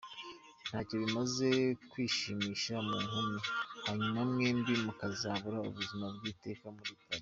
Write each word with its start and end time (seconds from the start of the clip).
Ntacyo 0.67 0.95
bimaze 1.03 1.49
kwishimisha 1.91 2.73
mu 2.87 2.95
nkumi, 3.05 3.37
hanyuma 3.85 4.19
mwembi 4.31 4.73
mukazabura 4.83 5.57
ubuzima 5.69 6.05
bw’iteka 6.15 6.65
muli 6.75 6.93
paradizo. 6.99 7.19